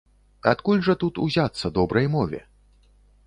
Адкуль 0.51 0.81
жа 0.87 0.95
тут 1.03 1.19
узяцца 1.27 1.71
добрай 1.77 2.09
мове? 2.17 2.39